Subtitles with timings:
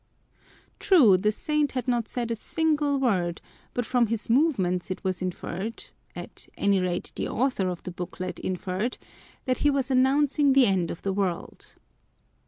[0.79, 3.39] True, the saint had not said a single word,
[3.75, 8.39] but from his movements it was inferred, at any rate the author of the booklet
[8.39, 8.97] inferred,
[9.45, 11.75] that he was announcing the end of the world.